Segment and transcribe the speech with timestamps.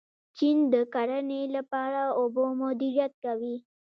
[0.37, 3.55] چین د کرنې لپاره اوبه مدیریت کوي.